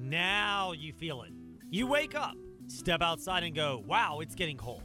[0.00, 1.32] Now you feel it.
[1.70, 2.36] You wake up,
[2.68, 4.82] step outside, and go, wow, it's getting cold.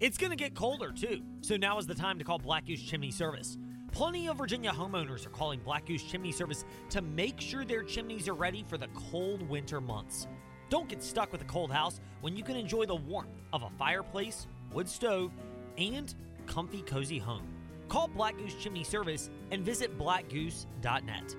[0.00, 2.82] It's going to get colder too, so now is the time to call Black Goose
[2.82, 3.56] Chimney Service.
[3.92, 8.28] Plenty of Virginia homeowners are calling Black Goose Chimney Service to make sure their chimneys
[8.28, 10.26] are ready for the cold winter months.
[10.70, 13.70] Don't get stuck with a cold house when you can enjoy the warmth of a
[13.78, 15.32] fireplace, wood stove,
[15.78, 16.14] and
[16.46, 17.46] comfy, cozy home.
[17.88, 21.36] Call Black Goose Chimney Service and visit blackgoose.net.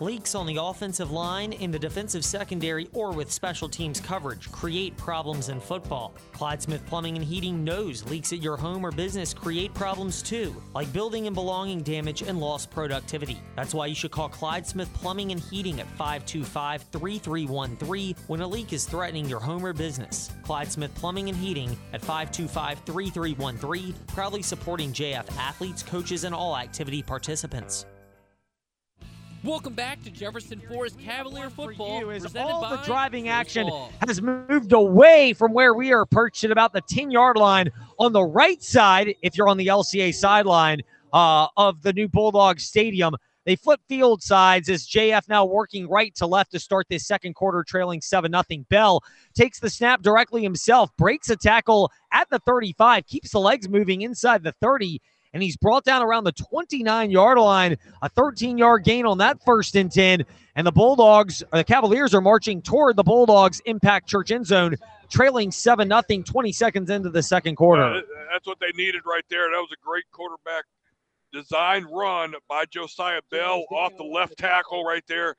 [0.00, 4.96] Leaks on the offensive line, in the defensive secondary, or with special teams coverage create
[4.96, 6.14] problems in football.
[6.32, 10.60] Clyde Smith Plumbing and Heating knows leaks at your home or business create problems too,
[10.74, 13.38] like building and belonging damage and lost productivity.
[13.54, 18.46] That's why you should call Clyde Smith Plumbing and Heating at 525 3313 when a
[18.46, 20.32] leak is threatening your home or business.
[20.42, 26.56] Clyde Smith Plumbing and Heating at 525 3313, proudly supporting JF athletes, coaches, and all
[26.56, 27.86] activity participants.
[29.44, 32.08] Welcome back to Jefferson Forest Cavalier football.
[32.08, 33.92] is all the driving action Ball.
[34.08, 38.14] has moved away from where we are perched at about the 10 yard line on
[38.14, 40.80] the right side, if you're on the LCA sideline
[41.12, 43.14] uh, of the new Bulldog Stadium.
[43.44, 47.34] They flip field sides as JF now working right to left to start this second
[47.34, 48.64] quarter, trailing 7 0.
[48.70, 49.02] Bell
[49.34, 54.00] takes the snap directly himself, breaks a tackle at the 35, keeps the legs moving
[54.00, 55.02] inside the 30,
[55.34, 57.76] and he's brought down around the 29 yard line.
[58.00, 60.24] A 13 yard gain on that first and 10.
[60.56, 64.76] And the Bulldogs, or the Cavaliers, are marching toward the Bulldogs' impact church end zone,
[65.10, 67.82] trailing 7 0, 20 seconds into the second quarter.
[67.82, 68.00] Uh,
[68.32, 69.50] that's what they needed right there.
[69.50, 70.64] That was a great quarterback
[71.32, 75.34] design run by Josiah Bell off the left tackle right there.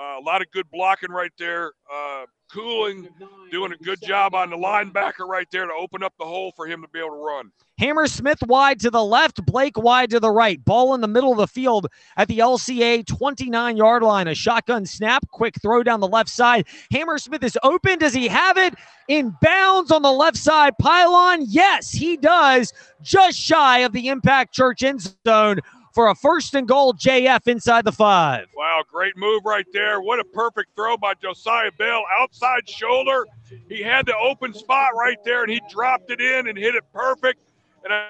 [0.00, 1.72] Uh, a lot of good blocking right there.
[1.92, 3.06] Uh, cooling,
[3.50, 6.66] doing a good job on the linebacker right there to open up the hole for
[6.66, 7.52] him to be able to run.
[7.78, 10.62] Hammersmith wide to the left, Blake wide to the right.
[10.64, 14.28] Ball in the middle of the field at the LCA 29 yard line.
[14.28, 16.66] A shotgun snap, quick throw down the left side.
[16.90, 17.98] Hammersmith is open.
[17.98, 18.74] Does he have it
[19.08, 21.44] in bounds on the left side pylon?
[21.46, 22.72] Yes, he does.
[23.02, 25.60] Just shy of the Impact Church end zone
[25.92, 26.94] for a first and goal.
[26.94, 28.46] JF inside the five.
[28.56, 30.00] Wow, great move right there.
[30.00, 32.02] What a perfect throw by Josiah Bell.
[32.20, 33.26] Outside shoulder.
[33.68, 36.84] He had the open spot right there and he dropped it in and hit it
[36.92, 37.40] perfect.
[37.84, 38.08] And I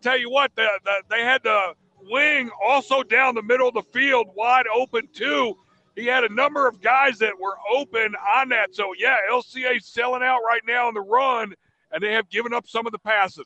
[0.00, 1.74] tell you what, the, the, they had the
[2.10, 5.56] wing also down the middle of the field wide open too.
[5.94, 8.74] He had a number of guys that were open on that.
[8.74, 11.52] So, yeah, LCA selling out right now on the run,
[11.90, 13.44] and they have given up some of the passing.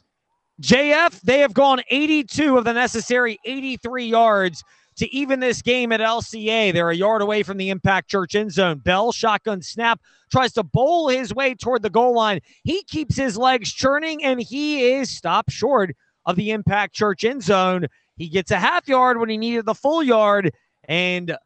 [0.63, 4.65] JF, they have gone 82 of the necessary 83 yards
[4.97, 6.73] to even this game at LCA.
[6.73, 8.79] They're a yard away from the Impact Church end zone.
[8.79, 10.01] Bell, shotgun snap,
[10.31, 12.41] tries to bowl his way toward the goal line.
[12.65, 15.95] He keeps his legs churning and he is stopped short
[16.25, 17.87] of the Impact Church end zone.
[18.17, 20.53] He gets a half yard when he needed the full yard.
[20.89, 21.37] And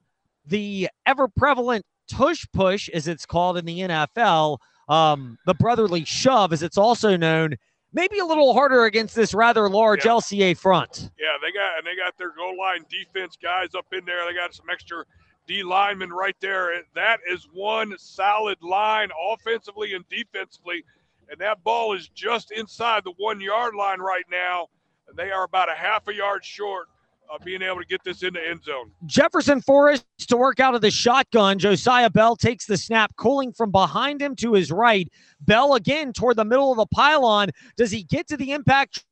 [0.47, 6.53] the ever prevalent tush push, as it's called in the NFL, um, the brotherly shove,
[6.53, 7.56] as it's also known,
[7.93, 10.12] maybe a little harder against this rather large Yeah.
[10.12, 11.11] LCA front.
[11.19, 14.25] Yeah, they got and they got their goal line defense guys up in there.
[14.27, 15.05] They got some extra
[15.47, 16.71] D linemen right there.
[16.95, 20.84] That is one solid line offensively and defensively.
[21.31, 24.69] And that ball is just inside the one yard line right now.
[25.09, 26.89] And they are about a half a yard short
[27.31, 28.91] of being able to get this in the end zone.
[29.07, 31.59] Jefferson Forest to work out of the shotgun.
[31.59, 35.09] Josiah Bell takes the snap, cooling from behind him to his right.
[35.41, 37.51] Bell again toward the middle of the pylon.
[37.77, 39.05] Does he get to the impact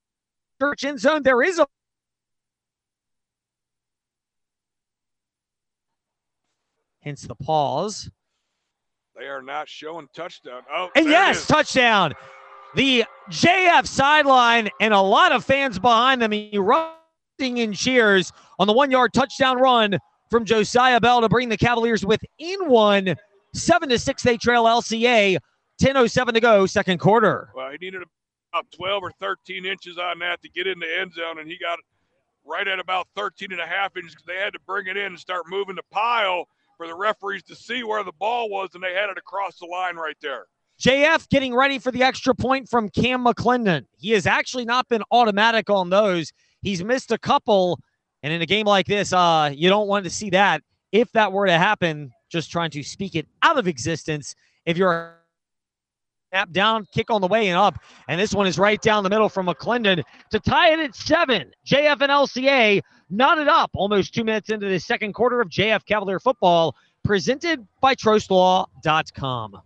[0.61, 1.23] church end zone?
[1.23, 1.67] There is a
[7.03, 8.11] hence the pause.
[9.17, 10.62] They are not showing touchdown.
[10.73, 12.15] Oh, And yes, touchdown.
[12.75, 16.33] The JF sideline and a lot of fans behind them
[17.38, 19.99] erupting in cheers on the one yard touchdown run
[20.31, 23.15] from Josiah Bell to bring the Cavaliers within one.
[23.54, 25.38] Seven to six, they trail LCA.
[25.81, 27.50] 10.07 to go, second quarter.
[27.54, 28.03] Well, he needed
[28.53, 31.56] about 12 or 13 inches on that to get in the end zone, and he
[31.56, 31.78] got
[32.44, 35.06] right at about 13 and a half inches because they had to bring it in
[35.06, 38.83] and start moving the pile for the referees to see where the ball was, and
[38.83, 40.47] they had it across the line right there.
[40.80, 43.86] JF getting ready for the extra point from Cam McClendon.
[43.98, 46.33] He has actually not been automatic on those.
[46.68, 47.80] He's missed a couple,
[48.22, 50.60] and in a game like this, uh, you don't want to see that.
[50.92, 54.34] If that were to happen, just trying to speak it out of existence.
[54.66, 55.16] If you're
[56.30, 59.09] snap down, kick on the way and up, and this one is right down the
[59.09, 61.50] middle from McClendon to tie it at seven.
[61.66, 66.20] JF and LCA knotted up almost two minutes into the second quarter of JF Cavalier
[66.20, 69.62] football, presented by TrostLaw.com.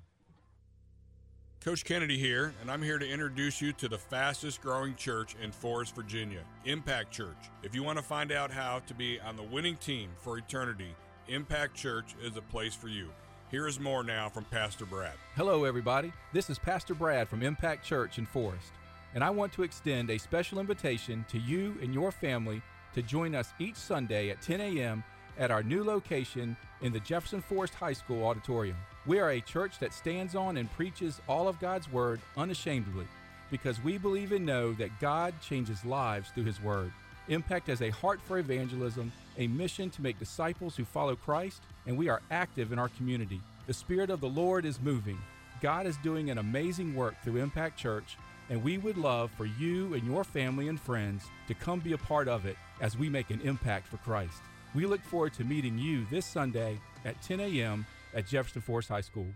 [1.64, 5.52] Coach Kennedy here, and I'm here to introduce you to the fastest growing church in
[5.52, 7.36] Forest, Virginia, Impact Church.
[7.62, 10.92] If you want to find out how to be on the winning team for eternity,
[11.28, 13.10] Impact Church is a place for you.
[13.48, 15.12] Here is more now from Pastor Brad.
[15.36, 16.12] Hello, everybody.
[16.32, 18.72] This is Pastor Brad from Impact Church in Forest,
[19.14, 22.60] and I want to extend a special invitation to you and your family
[22.92, 25.04] to join us each Sunday at 10 a.m.
[25.38, 28.78] at our new location in the Jefferson Forest High School auditorium.
[29.04, 33.06] We are a church that stands on and preaches all of God's Word unashamedly
[33.50, 36.92] because we believe and know that God changes lives through His Word.
[37.26, 41.96] Impact has a heart for evangelism, a mission to make disciples who follow Christ, and
[41.96, 43.40] we are active in our community.
[43.66, 45.18] The Spirit of the Lord is moving.
[45.60, 48.16] God is doing an amazing work through Impact Church,
[48.50, 51.98] and we would love for you and your family and friends to come be a
[51.98, 54.42] part of it as we make an impact for Christ.
[54.76, 57.84] We look forward to meeting you this Sunday at 10 a.m.
[58.14, 59.26] at Jefferson Forest High School.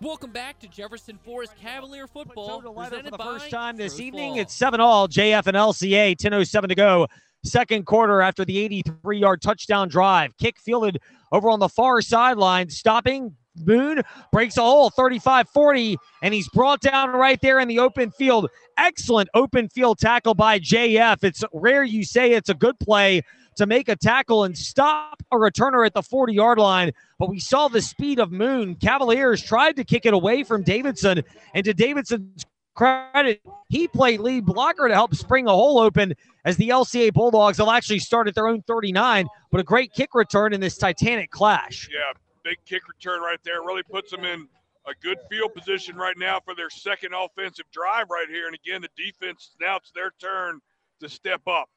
[0.00, 2.62] Welcome back to Jefferson Forest Cavalier football.
[2.62, 4.32] Total lineup presented for the first time this Truth evening.
[4.32, 4.40] Law.
[4.40, 7.06] It's 7 all, JF and LCA, 10.07 to go.
[7.44, 10.36] Second quarter after the 83 yard touchdown drive.
[10.38, 11.00] Kick fielded
[11.32, 13.36] over on the far sideline, stopping.
[13.56, 14.00] Boone
[14.32, 18.48] breaks a hole 35 40, and he's brought down right there in the open field.
[18.78, 21.24] Excellent open field tackle by JF.
[21.24, 23.22] It's rare you say it's a good play
[23.56, 26.92] to make a tackle and stop a returner at the 40 yard line.
[27.18, 28.74] But we saw the speed of Moon.
[28.76, 31.22] Cavaliers tried to kick it away from Davidson,
[31.54, 32.44] and to Davidson's
[32.74, 36.14] credit, he played lead blocker to help spring a hole open
[36.44, 39.26] as the LCA Bulldogs will actually start at their own 39.
[39.50, 41.88] But a great kick return in this Titanic clash.
[41.92, 43.62] Yeah, big kick return right there.
[43.62, 44.48] Really puts them in
[44.86, 48.46] a good field position right now for their second offensive drive right here.
[48.46, 50.60] And again, the defense now it's their turn
[51.00, 51.68] to step up.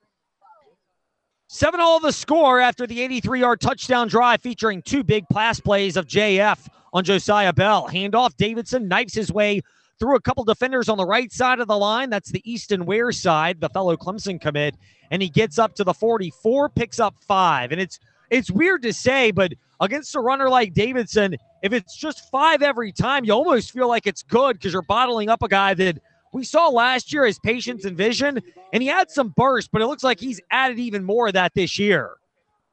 [1.54, 5.98] 7 all the score after the 83 yard touchdown drive featuring two big pass plays
[5.98, 6.58] of JF
[6.94, 7.88] on Josiah Bell.
[7.88, 9.62] Handoff, Davidson knifes his way
[10.00, 12.10] through a couple defenders on the right side of the line.
[12.10, 14.76] That's the Easton Ware side, the fellow Clemson commit.
[15.12, 17.72] And he gets up to the 44, picks up five.
[17.72, 18.00] And it's
[18.32, 22.92] it's weird to say, but against a runner like Davidson, if it's just five every
[22.92, 26.00] time, you almost feel like it's good because you're bottling up a guy that
[26.34, 28.42] we saw last year his patience and vision,
[28.74, 31.54] and he had some burst, but it looks like he's added even more of that
[31.54, 32.18] this year.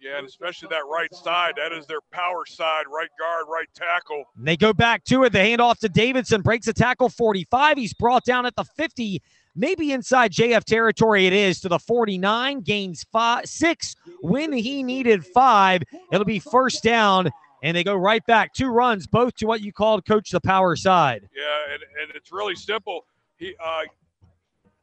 [0.00, 1.54] Yeah, and especially that right side.
[1.58, 4.24] That is their power side, right guard, right tackle.
[4.38, 5.32] And they go back to it.
[5.32, 7.76] The handoff to Davidson breaks a tackle 45.
[7.76, 9.20] He's brought down at the 50,
[9.54, 11.26] maybe inside JF territory.
[11.26, 15.82] It is to the 49, gains five, six when he needed five.
[16.10, 17.28] It'll be first down,
[17.62, 18.54] and they go right back.
[18.54, 21.28] Two runs, both to what you called, coach, the power side.
[21.36, 23.04] Yeah, and, and it's really simple.
[23.40, 23.82] He uh,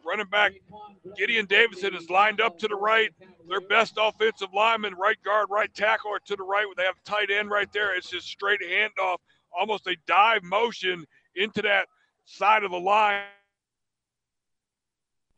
[0.03, 0.53] running back
[1.15, 3.11] Gideon Davidson is lined up to the right.
[3.47, 6.65] Their best offensive lineman, right guard, right tackle, are to the right.
[6.75, 7.95] They have tight end right there.
[7.95, 9.17] It's just straight handoff,
[9.57, 11.05] almost a dive motion
[11.35, 11.87] into that
[12.25, 13.21] side of the line.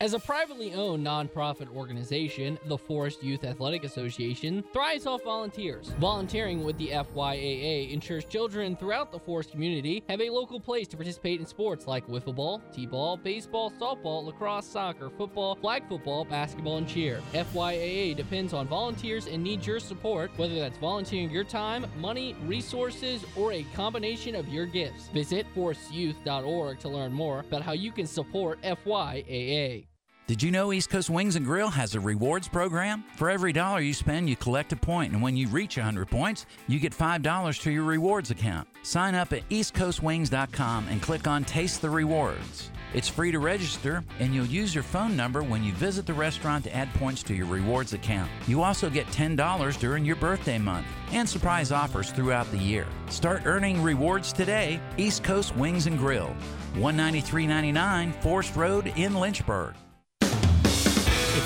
[0.02, 5.90] As a privately owned nonprofit organization, the Forest Youth Athletic Association thrives off volunteers.
[6.00, 10.96] Volunteering with the FYAA ensures children throughout the Forest community have a local place to
[10.96, 16.78] participate in sports like wiffle ball, t-ball, baseball, softball, lacrosse, soccer, football, flag football, basketball,
[16.78, 17.20] and cheer.
[17.34, 23.26] FYAA depends on volunteers and needs your support, whether that's volunteering your time, money, resources,
[23.36, 25.10] or a combination of your gifts.
[25.10, 29.89] Visit forestyouth.org to learn more about how you can support FYAA.
[30.30, 33.04] Did you know East Coast Wings and Grill has a rewards program?
[33.16, 36.46] For every dollar you spend, you collect a point, and when you reach 100 points,
[36.68, 38.68] you get $5 to your rewards account.
[38.84, 42.70] Sign up at eastcoastwings.com and click on Taste the Rewards.
[42.94, 46.64] It's free to register, and you'll use your phone number when you visit the restaurant
[46.66, 48.30] to add points to your rewards account.
[48.48, 52.86] You also get $10 during your birthday month and surprise offers throughout the year.
[53.10, 54.80] Start earning rewards today.
[54.96, 56.36] East Coast Wings and Grill,
[56.76, 59.74] 193.99 Forest Road in Lynchburg.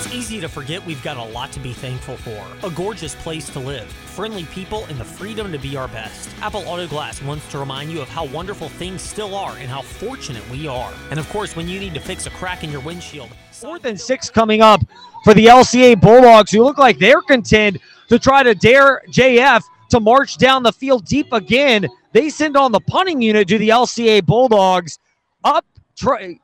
[0.04, 2.46] It's easy to forget we've got a lot to be thankful for.
[2.66, 6.28] A gorgeous place to live, friendly people, and the freedom to be our best.
[6.42, 9.80] Apple Auto Glass wants to remind you of how wonderful things still are and how
[9.80, 10.92] fortunate we are.
[11.10, 13.98] And of course, when you need to fix a crack in your windshield, Fourth and
[13.98, 14.82] six coming up
[15.24, 20.00] for the LCA Bulldogs, who look like they're content to try to dare JF to
[20.00, 21.88] march down the field deep again.
[22.12, 24.98] They send on the punting unit to the LCA Bulldogs
[25.44, 25.64] up
[25.96, 26.38] try,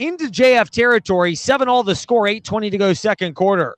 [0.00, 1.34] into JF territory.
[1.34, 3.76] Seven all the score, 8.20 to go second quarter.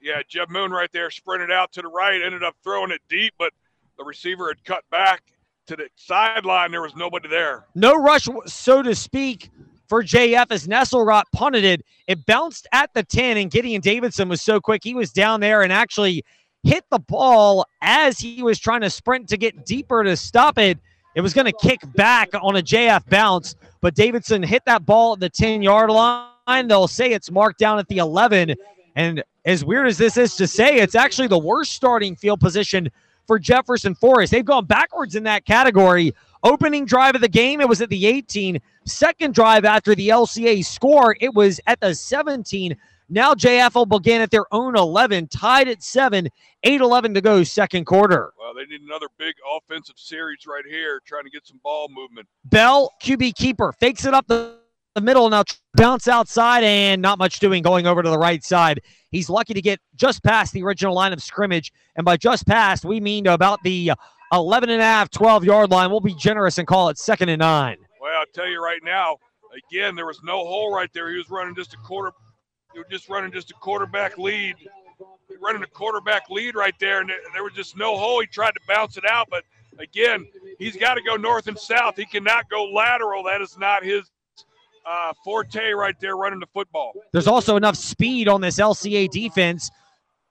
[0.00, 3.34] Yeah, Jeb Moon right there sprinted out to the right, ended up throwing it deep,
[3.38, 3.52] but
[3.98, 5.22] the receiver had cut back
[5.66, 6.70] to the sideline.
[6.70, 7.64] There was nobody there.
[7.74, 9.50] No rush, so to speak,
[9.88, 11.82] for JF as Nesselrot punted it.
[12.06, 14.84] It bounced at the 10, and Gideon Davidson was so quick.
[14.84, 16.22] He was down there and actually
[16.62, 20.78] hit the ball as he was trying to sprint to get deeper to stop it.
[21.14, 23.54] It was going to kick back on a JF bounce,
[23.84, 26.68] but Davidson hit that ball at the 10 yard line.
[26.68, 28.54] They'll say it's marked down at the 11.
[28.96, 32.88] And as weird as this is to say, it's actually the worst starting field position
[33.26, 34.32] for Jefferson Forest.
[34.32, 36.14] They've gone backwards in that category.
[36.44, 38.58] Opening drive of the game, it was at the 18.
[38.86, 42.74] Second drive after the LCA score, it was at the 17.
[43.08, 46.28] Now JF will begin at their own 11, tied at 7,
[46.62, 48.32] 8 11 to go, second quarter.
[48.38, 52.26] Well, they need another big offensive series right here, trying to get some ball movement.
[52.46, 54.56] Bell, QB keeper, fakes it up the,
[54.94, 55.28] the middle.
[55.28, 55.44] Now
[55.74, 58.80] bounce outside and not much doing going over to the right side.
[59.10, 61.72] He's lucky to get just past the original line of scrimmage.
[61.96, 63.92] And by just past, we mean about the
[64.32, 65.90] 11 and a half, 12 yard line.
[65.90, 67.76] We'll be generous and call it second and nine.
[68.00, 69.18] Well, I'll tell you right now,
[69.70, 71.10] again, there was no hole right there.
[71.10, 72.12] He was running just a quarter
[72.74, 74.56] you were just running just a quarterback lead,
[75.40, 78.20] running a quarterback lead right there, and there was just no hole.
[78.20, 79.44] He tried to bounce it out, but
[79.78, 80.26] again,
[80.58, 81.96] he's got to go north and south.
[81.96, 83.22] He cannot go lateral.
[83.24, 84.10] That is not his
[84.86, 86.92] uh, forte right there running the football.
[87.12, 89.70] There's also enough speed on this LCA defense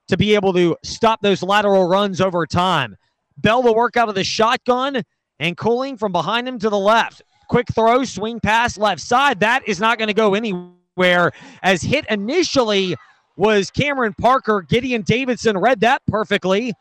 [0.07, 2.95] to be able to stop those lateral runs over time.
[3.37, 5.01] Bell will work out of the shotgun
[5.39, 7.21] and cooling from behind him to the left.
[7.49, 9.39] Quick throw, swing pass left side.
[9.39, 11.31] That is not going to go anywhere where
[11.61, 12.95] as hit initially
[13.35, 14.61] was Cameron Parker.
[14.61, 16.73] Gideon Davidson read that perfectly,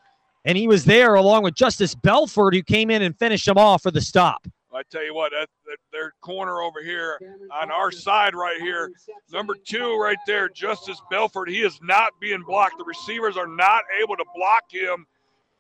[0.45, 3.83] and he was there along with Justice Belford, who came in and finished him off
[3.83, 4.47] for the stop.
[4.75, 7.21] I tell you what, that, that, their corner over here
[7.53, 8.91] on our side right here,
[9.31, 12.79] number two right there, Justice Belford, he is not being blocked.
[12.79, 15.07] The receivers are not able to block him.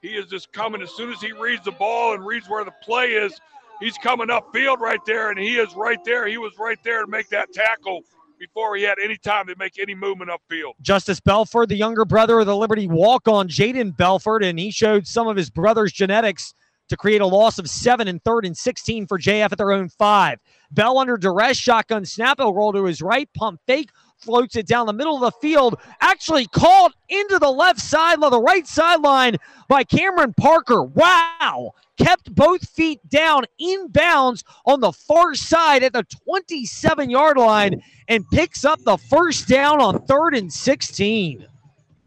[0.00, 2.72] He is just coming as soon as he reads the ball and reads where the
[2.82, 3.38] play is.
[3.80, 6.26] He's coming upfield right there, and he is right there.
[6.26, 8.00] He was right there to make that tackle
[8.42, 10.72] before he had any time to make any movement upfield.
[10.80, 15.06] Justice Belford, the younger brother of the Liberty walk on Jaden Belford, and he showed
[15.06, 16.52] some of his brother's genetics
[16.88, 19.88] to create a loss of seven and third and 16 for JF at their own
[19.90, 20.40] five.
[20.72, 23.90] Bell under duress, shotgun snap, he'll roll to his right, pump fake,
[24.22, 28.30] floats it down the middle of the field, actually called into the left side of
[28.30, 29.36] the right sideline
[29.68, 30.82] by Cameron Parker.
[30.82, 31.74] Wow.
[31.98, 37.82] Kept both feet down in bounds on the far side at the 27 yard line
[38.08, 41.46] and picks up the first down on third and 16.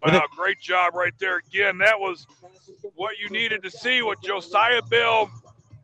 [0.05, 1.37] Wow, great job right there.
[1.37, 2.27] Again, that was
[2.95, 5.31] what you needed to see with Josiah Bell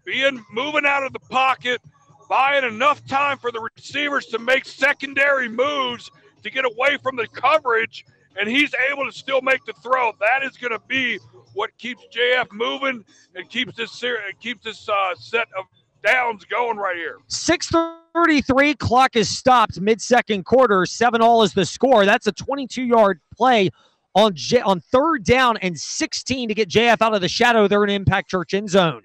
[0.06, 1.82] being moving out of the pocket,
[2.30, 6.12] buying enough time for the receivers to make secondary moves
[6.44, 8.06] to get away from the coverage,
[8.40, 10.12] and he's able to still make the throw.
[10.20, 11.20] That is going to be
[11.54, 13.04] what keeps JF moving
[13.36, 15.66] and keeps this ser- keeps this uh, set of
[16.04, 17.18] downs going right here.
[17.28, 20.86] 633 clock is stopped mid-second quarter.
[20.86, 22.06] 7 all is the score.
[22.06, 23.70] That's a 22-yard play
[24.16, 27.84] on J- on third down and 16 to get JF out of the shadow there
[27.84, 29.04] in Impact Church end zone.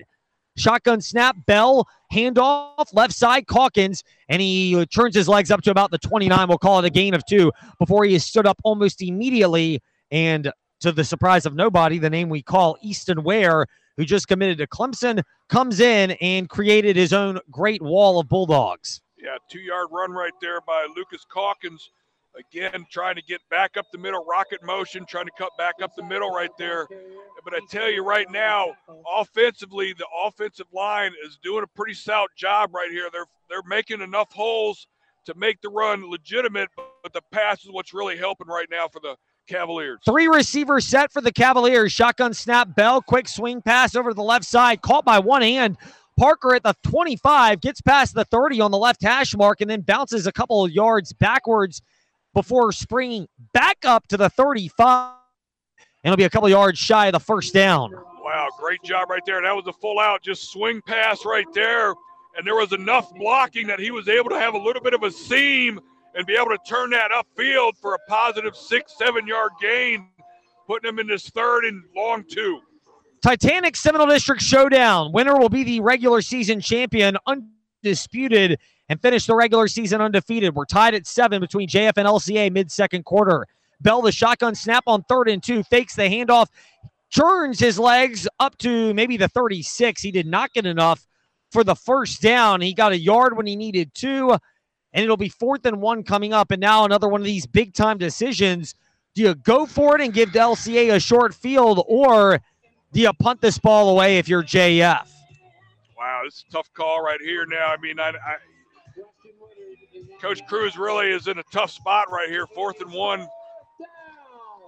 [0.56, 5.70] Shotgun snap, Bell, handoff, left side, Calkins, and he uh, turns his legs up to
[5.70, 6.48] about the 29.
[6.48, 9.82] We'll call it a gain of two before he is stood up almost immediately.
[10.10, 14.58] And to the surprise of nobody, the name we call Easton Ware, who just committed
[14.58, 19.00] to Clemson, comes in and created his own great wall of Bulldogs.
[19.18, 21.90] Yeah, two yard run right there by Lucas Calkins.
[22.38, 25.94] Again, trying to get back up the middle, rocket motion, trying to cut back up
[25.96, 26.86] the middle right there.
[27.44, 28.74] But I tell you right now,
[29.16, 33.08] offensively, the offensive line is doing a pretty stout job right here.
[33.10, 34.86] They're they're making enough holes
[35.26, 36.68] to make the run legitimate,
[37.02, 39.16] but the pass is what's really helping right now for the
[39.46, 39.98] Cavaliers.
[40.04, 41.92] Three receivers set for the Cavaliers.
[41.92, 45.76] Shotgun snap, Bell, quick swing pass over to the left side, caught by one hand.
[46.18, 49.82] Parker at the 25 gets past the 30 on the left hash mark and then
[49.82, 51.82] bounces a couple of yards backwards
[52.36, 55.14] before springing back up to the 35.
[56.04, 57.92] And it'll be a couple yards shy of the first down.
[58.22, 59.40] Wow, great job right there.
[59.40, 61.94] That was a full out, just swing pass right there.
[62.36, 65.02] And there was enough blocking that he was able to have a little bit of
[65.02, 65.80] a seam
[66.14, 70.06] and be able to turn that upfield for a positive six, seven yard gain,
[70.66, 72.60] putting him in this third and long two.
[73.22, 75.10] Titanic Seminole District Showdown.
[75.10, 80.54] Winner will be the regular season champion, undisputed and finish the regular season undefeated.
[80.54, 83.46] We're tied at seven between JF and LCA mid second quarter.
[83.80, 86.48] Bell, the shotgun snap on third and two, fakes the handoff,
[87.14, 90.00] turns his legs up to maybe the 36.
[90.00, 91.06] He did not get enough
[91.50, 92.60] for the first down.
[92.60, 94.32] He got a yard when he needed two,
[94.92, 96.50] and it'll be fourth and one coming up.
[96.50, 98.74] And now another one of these big time decisions.
[99.14, 102.40] Do you go for it and give LCA a short field, or
[102.92, 105.08] do you punt this ball away if you're JF?
[105.96, 107.68] Wow, this is a tough call right here now.
[107.68, 108.36] I mean, I, I
[110.20, 113.26] Coach Cruz really is in a tough spot right here, fourth and one.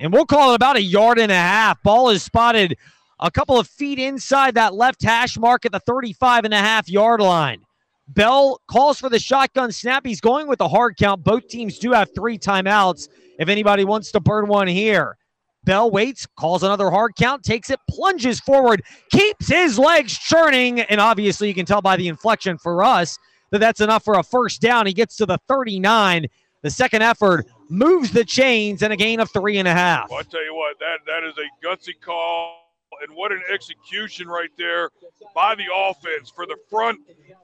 [0.01, 1.83] And we'll call it about a yard and a half.
[1.83, 2.77] Ball is spotted
[3.21, 6.89] a couple of feet inside that left hash mark at the 35 and a half
[6.89, 7.63] yard line.
[8.09, 10.07] Bell calls for the shotgun snap.
[10.07, 11.25] He's going with a hard count.
[11.25, 13.09] Both teams do have three timeouts
[13.39, 15.17] if anybody wants to burn one here.
[15.65, 20.81] Bell waits, calls another hard count, takes it, plunges forward, keeps his legs churning.
[20.81, 23.19] And obviously, you can tell by the inflection for us
[23.51, 24.87] that that's enough for a first down.
[24.87, 26.27] He gets to the 39.
[26.63, 30.11] The second effort moves the chains and a gain of three and a half.
[30.11, 32.65] Well, I tell you what, that that is a gutsy call,
[33.07, 34.91] and what an execution right there
[35.35, 37.01] by the offense for the front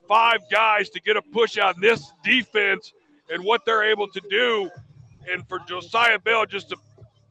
[0.08, 2.92] five guys to get a push on this defense
[3.30, 4.70] and what they're able to do,
[5.30, 6.76] and for Josiah Bell just to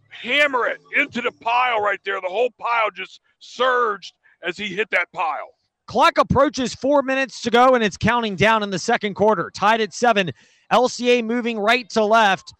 [0.10, 2.22] hammer it into the pile right there.
[2.22, 5.53] The whole pile just surged as he hit that pile.
[5.94, 9.52] Clock approaches four minutes to go, and it's counting down in the second quarter.
[9.54, 10.32] Tied at seven.
[10.72, 12.52] LCA moving right to left.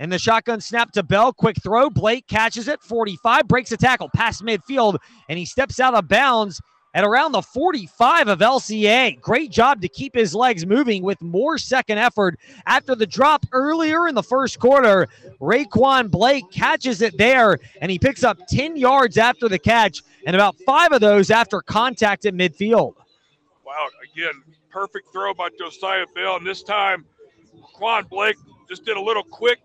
[0.00, 1.32] And the shotgun snap to Bell.
[1.32, 1.88] Quick throw.
[1.88, 2.82] Blake catches it.
[2.82, 3.46] 45.
[3.46, 4.98] Breaks a tackle past midfield.
[5.28, 6.60] And he steps out of bounds
[6.94, 9.20] at around the 45 of LCA.
[9.20, 14.08] Great job to keep his legs moving with more second effort after the drop earlier
[14.08, 15.08] in the first quarter.
[15.40, 20.34] Raquan Blake catches it there, and he picks up 10 yards after the catch, and
[20.34, 22.94] about five of those after contact at midfield.
[23.64, 26.36] Wow, again, perfect throw by Josiah Bell.
[26.36, 27.04] And this time,
[27.56, 28.36] Raquan Blake
[28.68, 29.60] just did a little quick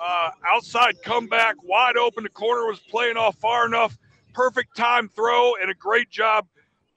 [0.00, 2.22] uh, outside comeback, wide open.
[2.22, 3.98] The corner was playing off far enough.
[4.32, 6.46] Perfect time throw and a great job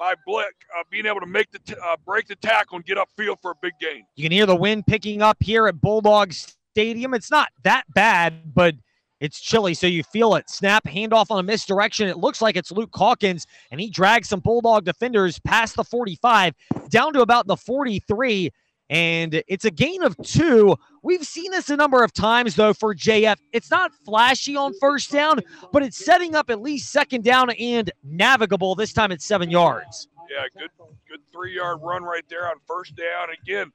[0.01, 2.98] by Blick uh, being able to make the t- uh, break the tackle and get
[2.98, 4.03] upfield for a big gain.
[4.15, 7.13] You can hear the wind picking up here at Bulldog Stadium.
[7.13, 8.74] It's not that bad, but
[9.20, 10.50] it's chilly, so you feel it.
[10.50, 12.08] Snap, handoff on a misdirection.
[12.08, 16.55] It looks like it's Luke Calkins, and he drags some Bulldog defenders past the 45
[16.89, 18.50] down to about the 43
[18.91, 20.75] and it's a gain of two.
[21.01, 23.38] We've seen this a number of times, though, for JF.
[23.53, 25.39] It's not flashy on first down,
[25.71, 28.75] but it's setting up at least second down and navigable.
[28.75, 30.10] This time it's seven yards.
[30.29, 30.69] Yeah, good,
[31.10, 33.29] good three yard run right there on first down.
[33.41, 33.71] Again,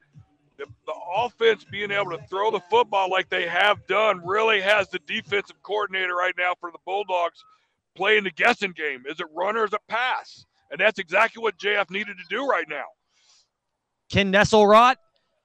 [0.58, 4.88] the, the offense being able to throw the football like they have done really has
[4.90, 7.42] the defensive coordinator right now for the Bulldogs
[7.94, 9.04] playing the guessing game.
[9.08, 10.44] Is it run or is it pass?
[10.70, 12.84] And that's exactly what JF needed to do right now.
[14.10, 14.96] Ken Nesselrot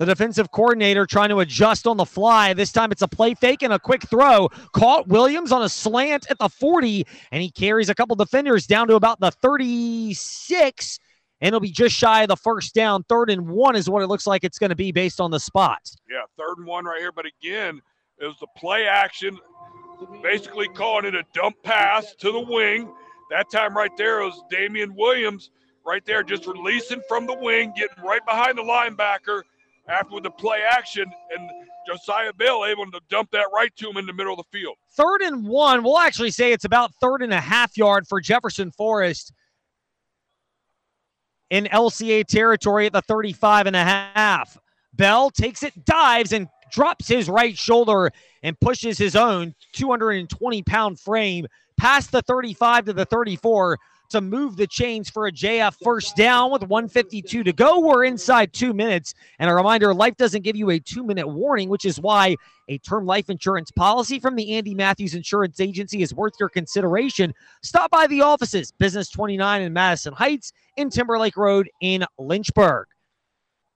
[0.02, 2.56] the defensive coordinator trying to adjust on the fly.
[2.56, 4.50] This time it's a play fake and a quick throw.
[4.74, 8.88] Caught Williams on a slant at the 40, and he carries a couple defenders down
[8.88, 11.00] to about the 36,
[11.40, 13.04] and it'll be just shy of the first down.
[13.04, 15.40] Third and one is what it looks like it's going to be based on the
[15.40, 15.82] spot.
[16.10, 17.12] Yeah, third and one right here.
[17.12, 17.80] But again,
[18.20, 19.38] it was the play action,
[20.24, 22.92] basically calling it a dump pass to the wing.
[23.30, 25.52] That time right there was Damian Williams
[25.86, 29.44] right there, just releasing from the wing, getting right behind the linebacker
[29.92, 31.06] after with the play action,
[31.38, 31.50] and
[31.86, 34.76] Josiah Bell able to dump that right to him in the middle of the field.
[34.96, 35.84] Third and one.
[35.84, 39.34] We'll actually say it's about third and a half yard for Jefferson Forest
[41.50, 44.58] in LCA territory at the 35 and a half.
[44.94, 48.12] Bell takes it, dives, and drops his right shoulder
[48.44, 51.46] and pushes his own 220 pound frame
[51.78, 53.78] past the 35 to the 34
[54.12, 57.80] to move the chains for a JF first down with 152 to go.
[57.80, 59.14] We're inside two minutes.
[59.40, 62.36] And a reminder life doesn't give you a two minute warning, which is why
[62.70, 67.34] a term life insurance policy from the Andy Matthews Insurance Agency is worth your consideration.
[67.64, 72.88] Stop by the offices, Business 29 in Madison Heights, in Timberlake Road in Lynchburg.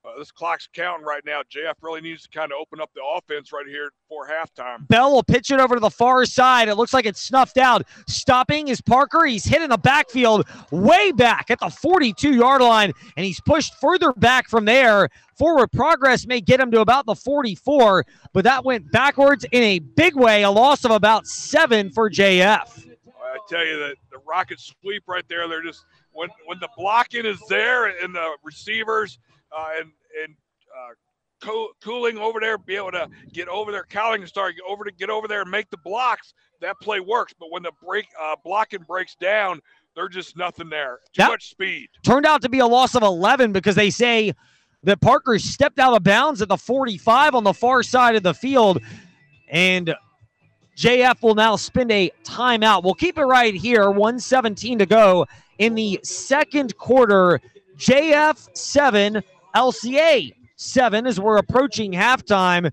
[0.06, 1.41] Uh, this clock's counting right now.
[1.41, 4.88] JF really needs to kind of open up the offense right here for halftime.
[4.88, 6.68] Bell will pitch it over to the far side.
[6.68, 7.88] It looks like it's snuffed out.
[8.08, 9.26] Stopping is Parker.
[9.26, 13.74] He's hit in the backfield, way back at the 42 yard line, and he's pushed
[13.80, 15.10] further back from there.
[15.38, 19.80] Forward progress may get him to about the 44, but that went backwards in a
[19.80, 20.44] big way.
[20.44, 22.86] A loss of about seven for JF.
[22.86, 27.26] I tell you that the rocket sweep right there, they're just when when the blocking
[27.26, 29.20] is there and the receivers
[29.58, 29.91] uh, and
[30.24, 30.36] and
[30.76, 30.94] uh,
[31.46, 35.10] co- cooling over there, be able to get over there, cowling start over to get
[35.10, 36.34] over there and make the blocks.
[36.62, 39.60] That play works, but when the break uh, blocking breaks down,
[39.96, 41.00] there's just nothing there.
[41.13, 41.89] Too that much speed.
[42.04, 44.34] Turned out to be a loss of 11 because they say
[44.84, 48.34] that Parker stepped out of bounds at the 45 on the far side of the
[48.34, 48.82] field,
[49.50, 49.94] and
[50.78, 52.84] JF will now spend a timeout.
[52.84, 53.89] We'll keep it right here.
[53.89, 55.26] 117 to go
[55.60, 57.41] in the second quarter.
[57.78, 59.24] JF 7,
[59.56, 62.72] LCA 7 as we're approaching halftime.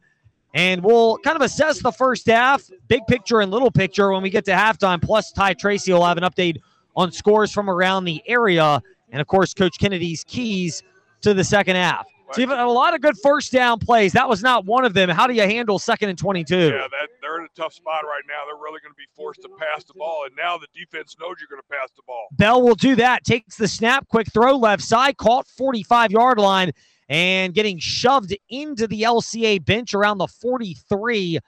[0.54, 4.28] And we'll kind of assess the first half, big picture and little picture when we
[4.28, 5.00] get to halftime.
[5.00, 6.58] Plus, Ty Tracy will have an update
[6.94, 8.82] on scores from around the area.
[9.10, 10.82] And of course, Coach Kennedy's keys
[11.22, 12.06] to the second half.
[12.38, 14.12] You've a lot of good first down plays.
[14.12, 15.08] That was not one of them.
[15.08, 16.56] How do you handle second and 22?
[16.56, 16.90] Yeah, that,
[17.20, 18.44] they're in a tough spot right now.
[18.46, 21.36] They're really going to be forced to pass the ball, and now the defense knows
[21.40, 22.28] you're going to pass the ball.
[22.32, 23.24] Bell will do that.
[23.24, 26.72] Takes the snap, quick throw left side, caught 45 yard line,
[27.08, 31.38] and getting shoved into the LCA bench around the 43.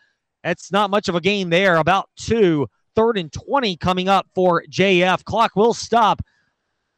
[0.42, 1.77] That's not much of a game there.
[1.77, 2.68] About two.
[2.94, 5.25] Third and 20 coming up for JF.
[5.25, 6.23] Clock will stop.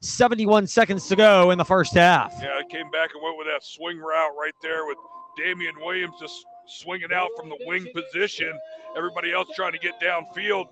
[0.01, 2.33] 71 seconds to go in the first half.
[2.41, 4.99] Yeah, I came back and went with that swing route right there with
[5.37, 8.53] Damian Williams just swinging out from the wing position.
[8.97, 10.67] Everybody else trying to get downfield.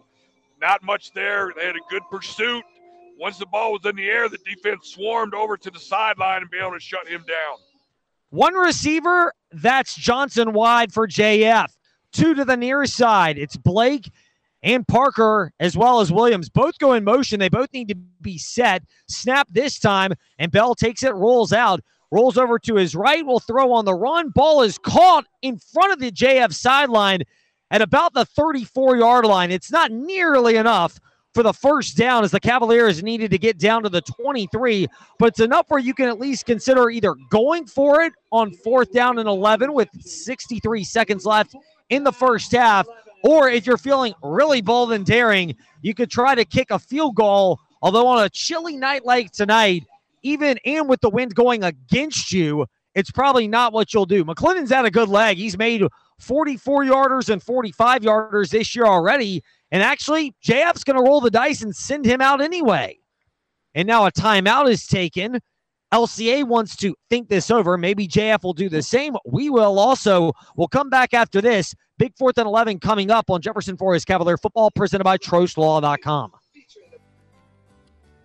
[0.60, 1.52] Not much there.
[1.56, 2.64] They had a good pursuit.
[3.18, 6.50] Once the ball was in the air, the defense swarmed over to the sideline and
[6.50, 7.56] be able to shut him down.
[8.30, 11.66] One receiver, that's Johnson wide for JF.
[12.12, 13.38] Two to the near side.
[13.38, 14.10] It's Blake
[14.64, 16.48] and Parker as well as Williams.
[16.48, 17.38] Both go in motion.
[17.38, 18.82] They both need to be set.
[19.08, 23.40] Snap this time, and Bell takes it, rolls out, rolls over to his right, will
[23.40, 24.30] throw on the run.
[24.30, 27.20] Ball is caught in front of the JF sideline
[27.70, 29.52] at about the 34 yard line.
[29.52, 30.98] It's not nearly enough
[31.34, 34.86] for the first down as the Cavaliers needed to get down to the 23,
[35.18, 38.92] but it's enough where you can at least consider either going for it on fourth
[38.92, 41.56] down and 11 with 63 seconds left
[41.90, 42.86] in the first half,
[43.24, 47.16] or if you're feeling really bold and daring, you could try to kick a field
[47.16, 47.58] goal.
[47.80, 49.84] Although on a chilly night like tonight,
[50.22, 54.24] even and with the wind going against you, it's probably not what you'll do.
[54.24, 55.38] McClendon's had a good leg.
[55.38, 55.82] He's made
[56.20, 59.42] 44 yarders and 45 yarders this year already.
[59.72, 62.98] And actually, JF's going to roll the dice and send him out anyway.
[63.74, 65.40] And now a timeout is taken.
[65.94, 67.78] LCA wants to think this over.
[67.78, 69.14] Maybe JF will do the same.
[69.24, 70.32] We will also.
[70.56, 71.72] We'll come back after this.
[71.98, 76.32] Big fourth and 11 coming up on Jefferson Forest Cavalier football presented by TrostLaw.com.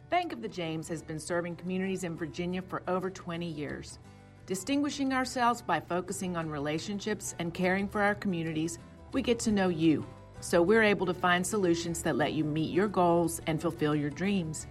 [0.10, 4.00] Bank of the James has been serving communities in Virginia for over 20 years.
[4.48, 8.80] Distinguishing ourselves by focusing on relationships and caring for our communities,
[9.12, 10.04] we get to know you,
[10.40, 14.10] so we're able to find solutions that let you meet your goals and fulfill your
[14.10, 14.66] dreams.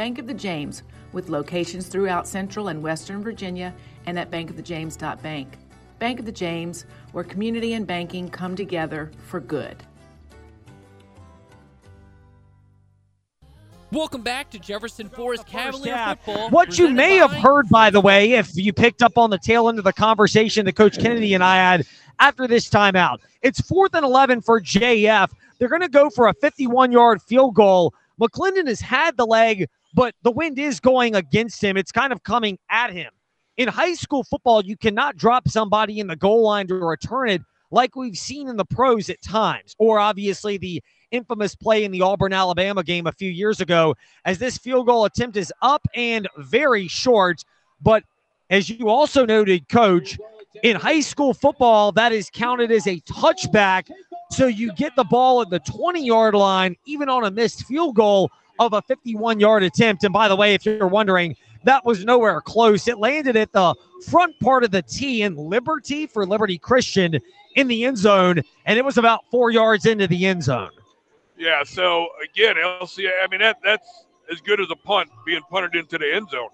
[0.00, 0.82] Bank of the James,
[1.12, 3.74] with locations throughout Central and Western Virginia
[4.06, 5.58] and at bankofthejames.bank.
[5.98, 9.76] Bank of the James, where community and banking come together for good.
[13.92, 16.24] Welcome back to Jefferson Forest Cavalier half.
[16.24, 16.48] football.
[16.48, 19.36] What you presented may have heard, by the way, if you picked up on the
[19.36, 21.86] tail end of the conversation that Coach Kennedy and I had
[22.20, 25.30] after this timeout, it's fourth and 11 for JF.
[25.58, 27.92] They're going to go for a 51 yard field goal.
[28.18, 31.76] McClendon has had the leg, but the wind is going against him.
[31.76, 33.10] It's kind of coming at him.
[33.56, 37.42] In high school football, you cannot drop somebody in the goal line to return it
[37.70, 42.00] like we've seen in the pros at times, or obviously the infamous play in the
[42.00, 46.28] Auburn Alabama game a few years ago, as this field goal attempt is up and
[46.38, 47.44] very short.
[47.80, 48.04] But
[48.48, 50.18] as you also noted, coach,
[50.62, 53.88] in high school football, that is counted as a touchback.
[54.30, 57.94] So you get the ball at the 20 yard line, even on a missed field
[57.94, 60.04] goal of a 51 yard attempt.
[60.04, 62.86] And by the way, if you're wondering, that was nowhere close.
[62.86, 63.74] It landed at the
[64.06, 67.18] front part of the tee in Liberty for Liberty Christian
[67.56, 70.70] in the end zone, and it was about four yards into the end zone.
[71.36, 75.74] Yeah, so again, LCA, I mean, that that's as good as a punt being punted
[75.74, 76.50] into the end zone.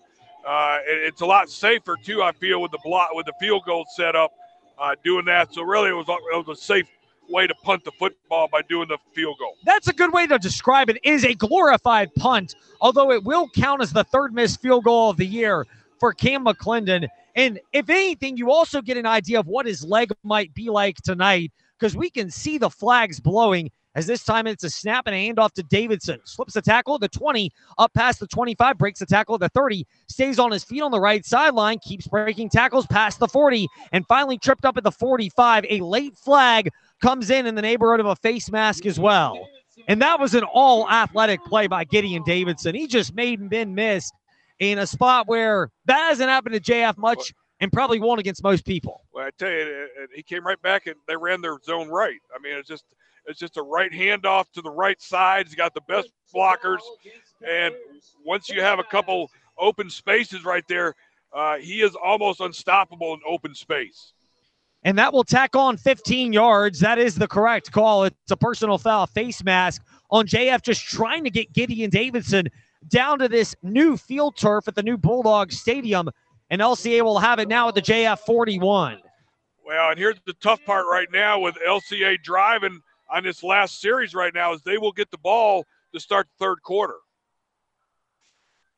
[0.46, 3.64] Uh, it- it's a lot safer, too, I feel, with the block, with the field
[3.66, 4.32] goal set up,
[4.78, 5.52] uh, doing that.
[5.52, 6.86] So really, it was, it was a safe
[7.30, 9.56] way to punt the football by doing the field goal.
[9.64, 10.96] That's a good way to describe it.
[11.02, 15.10] It is a glorified punt, although it will count as the third missed field goal
[15.10, 15.66] of the year
[15.98, 17.08] for Cam McClendon.
[17.34, 20.96] And if anything, you also get an idea of what his leg might be like
[20.96, 25.16] tonight because we can see the flags blowing as this time it's a snap and
[25.16, 26.20] a handoff to Davidson.
[26.24, 30.38] Slips the tackle the 20, up past the 25, breaks the tackle the 30, stays
[30.38, 34.36] on his feet on the right sideline, keeps breaking tackles past the 40, and finally
[34.36, 35.64] tripped up at the 45.
[35.70, 39.46] A late flag comes in in the neighborhood of a face mask as well.
[39.88, 42.74] And that was an all athletic play by Gideon Davidson.
[42.74, 44.10] He just made Ben miss
[44.58, 48.64] in a spot where that hasn't happened to JF much and probably won't against most
[48.64, 49.02] people.
[49.12, 52.20] Well, I tell you, he came right back and they ran their zone right.
[52.34, 52.84] I mean, it's just
[53.26, 55.46] it's just a right handoff to the right side.
[55.46, 56.78] He's got the best blockers,
[57.46, 57.74] and
[58.24, 60.94] once you have a couple open spaces right there,
[61.32, 64.12] uh, he is almost unstoppable in open space.
[64.86, 66.78] And that will tack on 15 yards.
[66.78, 68.04] That is the correct call.
[68.04, 72.46] It's a personal foul face mask on JF, just trying to get Gideon Davidson
[72.86, 76.08] down to this new field turf at the new Bulldog Stadium.
[76.50, 79.00] And LCA will have it now at the JF 41.
[79.66, 82.80] Well, and here's the tough part right now with LCA driving
[83.12, 86.44] on this last series right now is they will get the ball to start the
[86.44, 86.94] third quarter.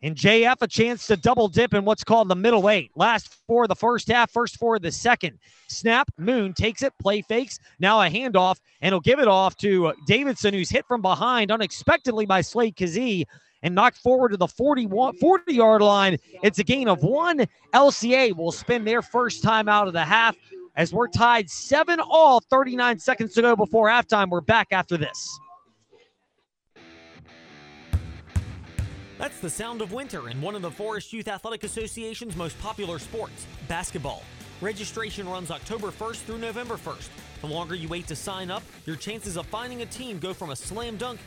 [0.03, 2.93] And JF a chance to double dip in what's called the middle eight.
[2.95, 5.39] Last for the first half, first for the second.
[5.69, 7.59] Snap, Moon takes it, play fakes.
[7.81, 11.51] Now a handoff, and he'll give it off to uh, Davidson, who's hit from behind
[11.51, 13.25] unexpectedly by Slade Kazee
[13.63, 16.17] and knocked forward to the 41, 40 yard line.
[16.45, 17.45] It's a gain of one.
[17.75, 20.37] LCA will spend their first time out of the half
[20.77, 24.31] as we're tied seven all, 39 seconds to go before halftime.
[24.31, 25.41] We're back after this.
[29.19, 33.01] That's the sound of winter in one of the Forest Youth Athletic Association's most popular
[33.01, 34.23] sports, basketball.
[34.61, 37.09] Registration runs October 1st through November 1st.
[37.41, 40.51] The longer you wait to sign up, your chances of finding a team go from
[40.51, 41.19] a slam dunk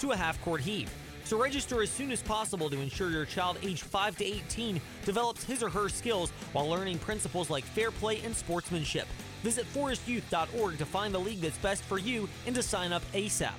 [0.00, 0.92] to a half court heave.
[1.24, 5.42] So register as soon as possible to ensure your child aged 5 to 18 develops
[5.42, 9.06] his or her skills while learning principles like fair play and sportsmanship.
[9.42, 13.54] Visit forestyouth.org to find the league that's best for you and to sign up ASAP.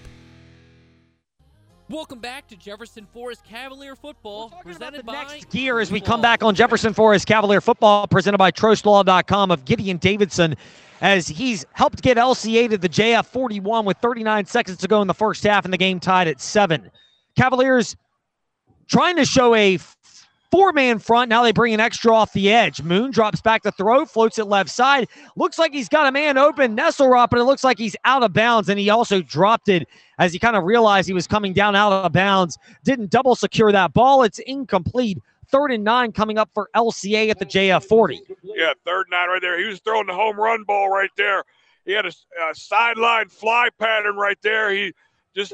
[1.94, 6.44] Welcome back to Jefferson Forest Cavalier football, presented by next gear as we come back
[6.44, 10.56] on Jefferson Forest Cavalier football, presented by TrostLaw.com of Gideon Davidson,
[11.02, 15.08] as he's helped get LCA to the JF 41 with 39 seconds to go in
[15.08, 16.90] the first half, and the game tied at seven.
[17.38, 17.96] Cavaliers
[18.88, 19.78] trying to show a
[20.54, 21.30] four man front.
[21.30, 22.84] Now they bring an extra off the edge.
[22.84, 25.08] Moon drops back to throw, floats it left side.
[25.36, 28.34] Looks like he's got a man open, Nesselrop, but it looks like he's out of
[28.34, 28.70] bounds.
[28.70, 29.88] And he also dropped it
[30.20, 32.60] as he kind of realized he was coming down out of bounds.
[32.84, 34.22] Didn't double secure that ball.
[34.22, 35.18] It's incomplete.
[35.48, 38.22] Third and nine coming up for LCA at the JF 40.
[38.44, 39.60] Yeah, third nine right there.
[39.60, 41.46] He was throwing the home run ball right there.
[41.84, 44.72] He had a, a sideline fly pattern right there.
[44.72, 44.94] He
[45.36, 45.54] just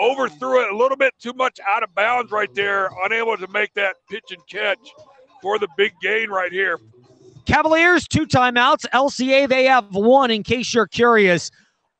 [0.00, 3.72] overthrew it a little bit too much out of bounds right there, unable to make
[3.74, 4.78] that pitch and catch
[5.42, 6.78] for the big gain right here.
[7.46, 8.86] Cavaliers, two timeouts.
[8.92, 11.50] LCA, they have one in case you're curious.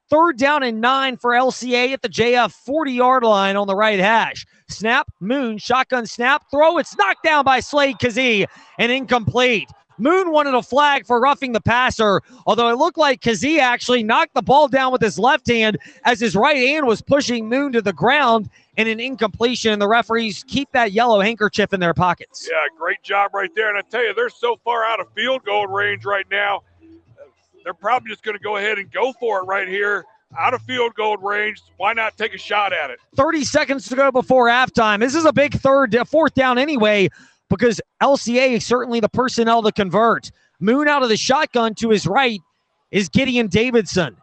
[0.08, 4.00] Third down and nine for LCA at the JF 40 yard line on the right
[4.00, 4.44] hash.
[4.68, 6.78] Snap, Moon, shotgun snap, throw.
[6.78, 8.46] It's knocked down by Slade Kazee
[8.78, 9.68] and incomplete.
[10.00, 14.34] Moon wanted a flag for roughing the passer, although it looked like Kazee actually knocked
[14.34, 17.82] the ball down with his left hand as his right hand was pushing Moon to
[17.82, 19.72] the ground in an incompletion.
[19.72, 22.48] And the referees keep that yellow handkerchief in their pockets.
[22.50, 23.68] Yeah, great job right there.
[23.68, 26.62] And I tell you, they're so far out of field goal range right now.
[27.62, 30.04] They're probably just going to go ahead and go for it right here
[30.38, 31.60] out of field goal range.
[31.76, 33.00] Why not take a shot at it?
[33.16, 35.00] 30 seconds to go before halftime.
[35.00, 37.08] This is a big third, fourth down anyway
[37.50, 40.30] because LCA is certainly the personnel to convert.
[40.60, 42.40] Moon out of the shotgun to his right
[42.90, 44.16] is Gideon Davidson.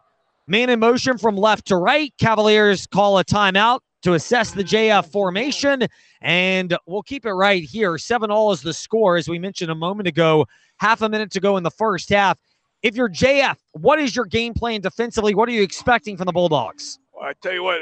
[0.48, 2.12] Man in motion from left to right.
[2.18, 5.86] Cavaliers call a timeout to assess the JF formation,
[6.22, 7.98] and we'll keep it right here.
[7.98, 10.46] 7 all is the score, as we mentioned a moment ago.
[10.78, 12.38] Half a minute to go in the first half.
[12.82, 15.34] If you're JF, what is your game plan defensively?
[15.34, 16.98] What are you expecting from the Bulldogs?
[17.20, 17.80] I tell you what,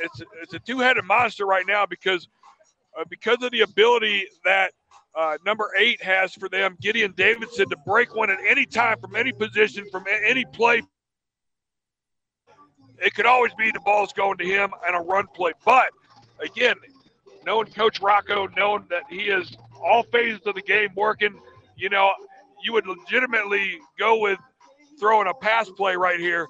[0.00, 2.28] it's it's a two-headed monster right now because
[2.98, 4.72] uh, because of the ability that
[5.16, 9.16] uh, number eight has for them, Gideon Davidson, to break one at any time from
[9.16, 10.82] any position, from any play.
[12.98, 15.52] It could always be the ball's going to him and a run play.
[15.64, 15.88] But
[16.40, 16.76] again,
[17.46, 21.40] knowing Coach Rocco, knowing that he is all phases of the game working,
[21.76, 22.12] you know,
[22.62, 24.38] you would legitimately go with
[24.98, 26.46] throwing a pass play right here.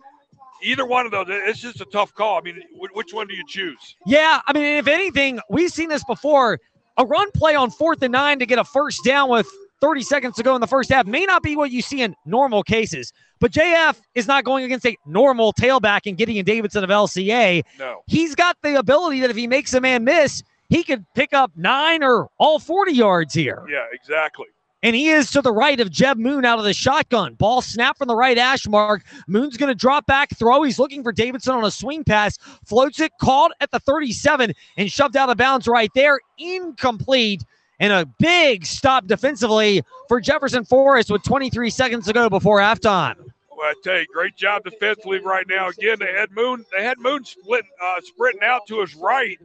[0.62, 2.38] Either one of those, it's just a tough call.
[2.38, 2.60] I mean,
[2.94, 3.96] which one do you choose?
[4.06, 6.58] Yeah, I mean, if anything, we've seen this before
[6.96, 9.48] a run play on fourth and nine to get a first down with
[9.80, 12.14] 30 seconds to go in the first half may not be what you see in
[12.24, 13.12] normal cases.
[13.40, 17.62] But JF is not going against a normal tailback in Gideon Davidson of LCA.
[17.78, 18.02] No.
[18.06, 21.52] He's got the ability that if he makes a man miss, he could pick up
[21.54, 23.64] nine or all 40 yards here.
[23.68, 24.46] Yeah, exactly
[24.86, 27.34] and he is to the right of Jeb Moon out of the shotgun.
[27.34, 29.02] Ball snap from the right ash mark.
[29.26, 30.62] Moon's going to drop back, throw.
[30.62, 34.92] He's looking for Davidson on a swing pass, floats it, caught at the 37, and
[34.92, 36.20] shoved out of bounds right there.
[36.38, 37.42] Incomplete.
[37.80, 43.16] And a big stop defensively for Jefferson Forest with 23 seconds to go before halftime.
[43.56, 45.68] Well, I tell you, great job defensively right now.
[45.68, 49.38] Again, they had Moon, they had Moon splitting, uh, sprinting out to his right,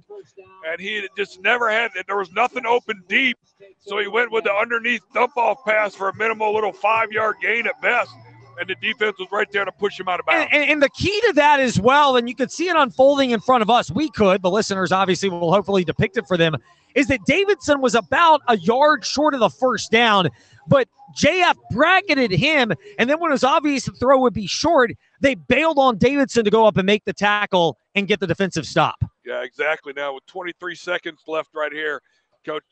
[0.67, 1.91] and he just never had.
[2.07, 3.37] There was nothing open deep,
[3.79, 7.37] so he went with the underneath dump off pass for a minimal little five yard
[7.41, 8.11] gain at best.
[8.59, 10.49] And the defense was right there to push him out of bounds.
[10.51, 13.31] And, and, and the key to that as well, and you could see it unfolding
[13.31, 13.89] in front of us.
[13.89, 16.57] We could, the listeners obviously will hopefully depict it for them,
[16.93, 20.29] is that Davidson was about a yard short of the first down
[20.67, 22.71] but JF bracketed him.
[22.97, 26.45] And then when it was obvious the throw would be short, they bailed on Davidson
[26.45, 29.03] to go up and make the tackle and get the defensive stop.
[29.25, 29.93] Yeah, exactly.
[29.95, 32.01] Now with 23 seconds left right here,
[32.45, 32.63] Coach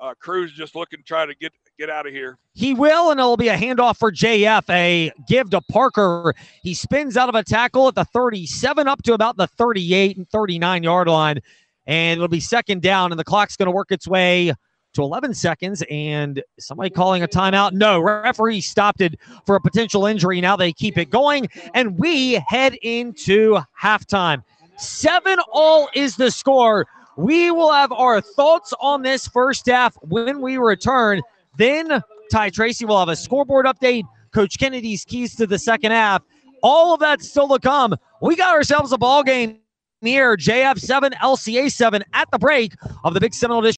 [0.00, 2.38] uh, Cruz just looking to try to get get out of here.
[2.54, 6.34] He will, and it'll be a handoff for JF, a give to Parker.
[6.62, 10.28] He spins out of a tackle at the 37 up to about the 38 and
[10.28, 11.40] 39 yard line.
[11.86, 14.52] and it'll be second down, and the clock's going to work its way
[14.94, 15.82] to 11 seconds.
[15.90, 17.72] And somebody calling a timeout?
[17.72, 20.40] No, referee stopped it for a potential injury.
[20.40, 24.42] Now they keep it going, and we head into halftime.
[24.76, 26.86] Seven all is the score.
[27.16, 31.22] We will have our thoughts on this first half when we return.
[31.56, 32.02] Then
[32.32, 34.02] Ty Tracy will have a scoreboard update,
[34.32, 36.22] Coach Kennedy's keys to the second half.
[36.62, 37.94] All of that still to come.
[38.20, 39.58] We got ourselves a ball game
[40.00, 43.72] here, JF7, LCA7 at the break of the Big Seminole District.